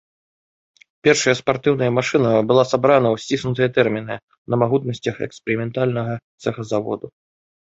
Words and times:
Першая 1.07 1.35
спартыўная 1.41 1.89
машына 1.97 2.29
была 2.51 2.63
сабрана 2.71 3.07
ў 3.11 3.17
сціснутыя 3.25 3.69
тэрміны 3.75 4.15
на 4.55 4.59
магутнасцях 4.65 5.15
эксперыментальнага 5.29 6.13
цэха 6.47 6.61
заводу. 6.75 7.07